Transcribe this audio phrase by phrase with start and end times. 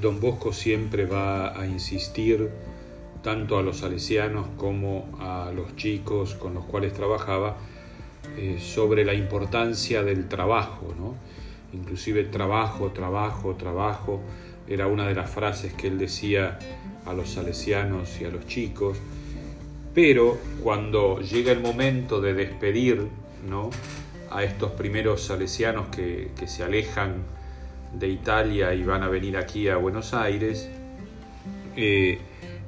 [0.00, 2.50] Don Bosco siempre va a insistir
[3.22, 7.56] tanto a los salesianos como a los chicos con los cuales trabajaba
[8.36, 11.14] eh, sobre la importancia del trabajo, ¿no?
[11.72, 14.20] Inclusive trabajo, trabajo, trabajo
[14.68, 16.58] era una de las frases que él decía
[17.04, 18.98] a los salesianos y a los chicos.
[19.94, 23.08] Pero cuando llega el momento de despedir
[23.48, 23.70] ¿no?
[24.30, 27.22] a estos primeros salesianos que, que se alejan
[27.98, 30.68] de Italia y van a venir aquí a Buenos Aires,
[31.76, 32.18] eh,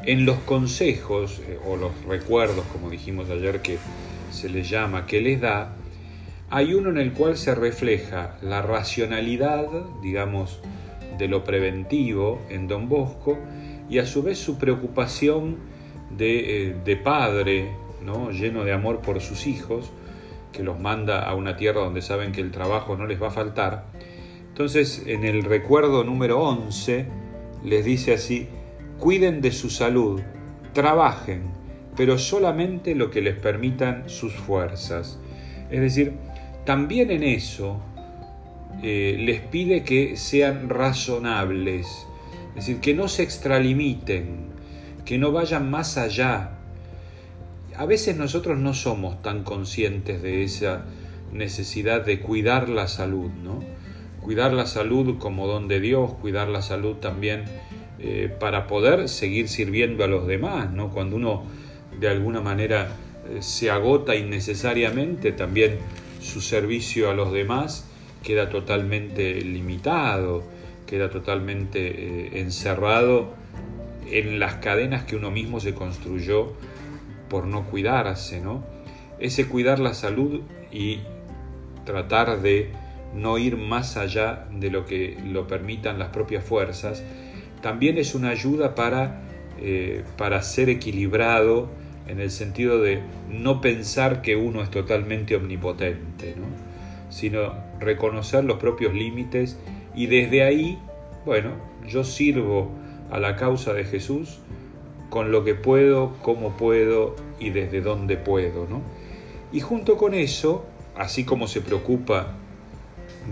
[0.05, 3.79] en los consejos eh, o los recuerdos, como dijimos ayer que
[4.31, 5.75] se les llama, que les da,
[6.51, 9.67] hay uno en el cual se refleja la racionalidad,
[10.03, 10.61] digamos,
[11.19, 13.39] de lo preventivo en Don Bosco
[13.91, 15.57] y a su vez su preocupación
[16.17, 17.71] de, eh, de padre,
[18.05, 18.31] ¿no?
[18.31, 19.91] lleno de amor por sus hijos,
[20.53, 23.31] que los manda a una tierra donde saben que el trabajo no les va a
[23.31, 23.85] faltar.
[24.59, 27.07] Entonces, en el recuerdo número 11,
[27.65, 28.49] les dice así,
[28.99, 30.21] cuiden de su salud,
[30.73, 31.43] trabajen,
[31.97, 35.21] pero solamente lo que les permitan sus fuerzas.
[35.71, 36.15] Es decir,
[36.65, 37.81] también en eso
[38.83, 41.87] eh, les pide que sean razonables,
[42.49, 44.49] es decir, que no se extralimiten,
[45.05, 46.59] que no vayan más allá.
[47.77, 50.85] A veces nosotros no somos tan conscientes de esa
[51.33, 53.78] necesidad de cuidar la salud, ¿no?
[54.29, 57.45] Cuidar la salud como don de Dios, cuidar la salud también
[57.99, 60.91] eh, para poder seguir sirviendo a los demás, ¿no?
[60.91, 61.45] Cuando uno
[61.99, 62.89] de alguna manera
[63.27, 65.79] eh, se agota innecesariamente, también
[66.21, 67.87] su servicio a los demás
[68.23, 70.43] queda totalmente limitado,
[70.87, 73.33] queda totalmente eh, encerrado
[74.11, 76.53] en las cadenas que uno mismo se construyó
[77.31, 78.63] por no cuidarse, ¿no?
[79.21, 80.99] Ese cuidar la salud y
[81.87, 82.73] tratar de
[83.15, 87.03] no ir más allá de lo que lo permitan las propias fuerzas,
[87.63, 89.23] también es una ayuda para,
[89.61, 91.69] eh, para ser equilibrado
[92.07, 96.47] en el sentido de no pensar que uno es totalmente omnipotente, ¿no?
[97.11, 99.59] sino reconocer los propios límites
[99.95, 100.79] y desde ahí,
[101.25, 101.53] bueno,
[101.87, 102.71] yo sirvo
[103.11, 104.39] a la causa de Jesús
[105.11, 108.83] con lo que puedo, cómo puedo y desde dónde puedo, ¿no?
[109.53, 112.35] Y junto con eso, así como se preocupa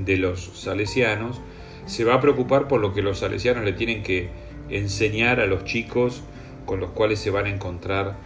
[0.05, 1.41] de los salesianos,
[1.87, 4.29] se va a preocupar por lo que los salesianos le tienen que
[4.69, 6.23] enseñar a los chicos
[6.65, 8.17] con los cuales se van a encontrar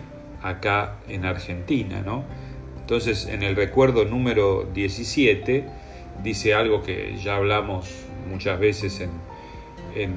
[0.42, 2.24] acá en Argentina, ¿no?
[2.80, 5.64] Entonces, en el recuerdo número 17
[6.24, 7.88] dice algo que ya hablamos
[8.28, 10.10] muchas veces en,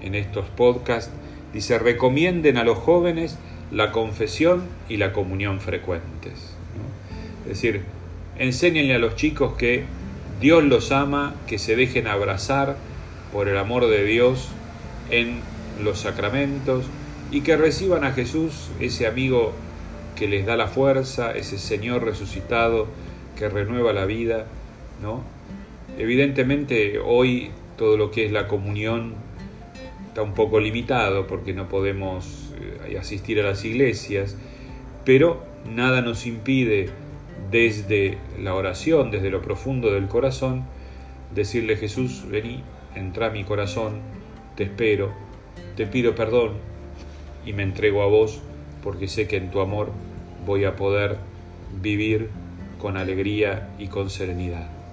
[0.00, 1.12] en, estos podcasts,
[1.52, 3.38] dice, recomienden a los jóvenes
[3.70, 6.54] la confesión y la comunión frecuentes.
[7.42, 7.82] Es decir,
[8.38, 9.84] enséñenle a los chicos que
[10.40, 12.76] Dios los ama, que se dejen abrazar
[13.32, 14.48] por el amor de Dios
[15.10, 15.40] en
[15.82, 16.84] los sacramentos
[17.30, 19.52] y que reciban a Jesús, ese amigo
[20.16, 22.86] que les da la fuerza, ese Señor resucitado
[23.36, 24.46] que renueva la vida,
[25.02, 25.22] ¿no?
[25.98, 29.14] Evidentemente hoy todo lo que es la comunión
[30.08, 32.52] está un poco limitado porque no podemos
[32.88, 34.36] eh, asistir a las iglesias,
[35.04, 36.90] pero nada nos impide
[37.50, 40.64] desde la oración, desde lo profundo del corazón,
[41.34, 42.62] decirle Jesús, vení,
[42.94, 44.00] entra a mi corazón,
[44.56, 45.12] te espero,
[45.76, 46.52] te pido perdón
[47.44, 48.40] y me entrego a vos
[48.82, 49.90] porque sé que en tu amor
[50.46, 51.16] voy a poder
[51.80, 52.30] vivir
[52.78, 54.83] con alegría y con serenidad.